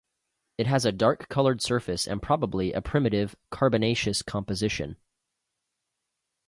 It 0.57 0.65
has 0.65 0.83
a 0.83 0.91
dark-colored 0.91 1.61
surface 1.61 2.07
and 2.07 2.23
probably 2.23 2.73
a 2.73 2.81
primitive 2.81 3.35
carbonaceous 3.51 4.23
composition. 4.23 4.97